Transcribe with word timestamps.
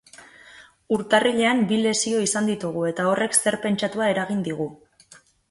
Urtarrilean 0.95 1.61
bi 1.71 1.77
lesio 1.81 2.21
izan 2.29 2.49
ditugu 2.53 2.87
eta 2.93 3.07
horrek 3.11 3.39
zer 3.41 3.61
pentsatua 3.67 4.09
eragin 4.17 4.43
digu. 4.51 4.69